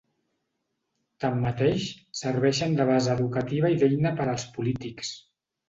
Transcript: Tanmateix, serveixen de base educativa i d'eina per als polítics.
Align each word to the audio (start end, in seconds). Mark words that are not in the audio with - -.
Tanmateix, 1.25 1.85
serveixen 2.21 2.75
de 2.81 2.89
base 2.93 3.13
educativa 3.19 3.73
i 3.77 3.81
d'eina 3.85 4.17
per 4.19 4.29
als 4.35 4.51
polítics. 4.59 5.17